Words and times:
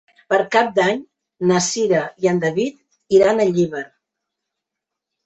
Per 0.33 0.37
Cap 0.53 0.69
d'Any 0.77 1.01
na 1.51 1.59
Cira 1.65 1.99
i 2.23 2.29
en 2.31 2.39
David 2.45 3.19
iran 3.19 3.45
a 3.45 3.47
Llíber. 3.51 3.83